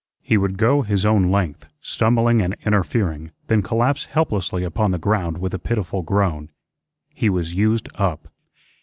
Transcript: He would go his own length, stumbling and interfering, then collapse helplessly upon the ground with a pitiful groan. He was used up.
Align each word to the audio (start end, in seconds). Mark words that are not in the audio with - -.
He 0.23 0.35
would 0.35 0.57
go 0.57 0.81
his 0.81 1.05
own 1.05 1.29
length, 1.29 1.67
stumbling 1.79 2.41
and 2.41 2.55
interfering, 2.65 3.29
then 3.49 3.61
collapse 3.61 4.05
helplessly 4.05 4.63
upon 4.63 4.89
the 4.89 4.97
ground 4.97 5.37
with 5.37 5.53
a 5.53 5.59
pitiful 5.59 6.01
groan. 6.01 6.49
He 7.13 7.29
was 7.29 7.53
used 7.53 7.87
up. 7.93 8.27